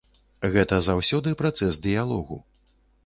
Гэта 0.53 0.79
заўсёды 0.87 1.35
працэс 1.41 1.79
дыялогу. 1.87 2.43